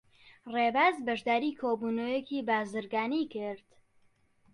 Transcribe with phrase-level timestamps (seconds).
[0.53, 3.67] ڕێباز بەشداریی کۆبوونەوەیەکی بازرگانیی کرد.